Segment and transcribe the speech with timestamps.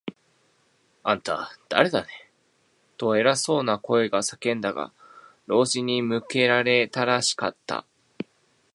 [1.03, 2.07] 「あんた、だれだね？」
[2.97, 4.91] と、偉そうな声が叫んだが、
[5.45, 7.85] 老人に向けられたらしかった。